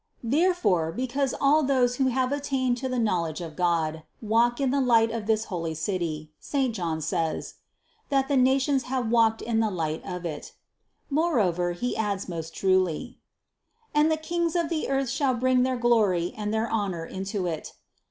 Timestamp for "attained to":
2.31-2.89